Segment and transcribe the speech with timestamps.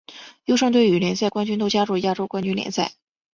[0.45, 2.91] 优胜队与联赛冠军都加入亚洲冠军联赛。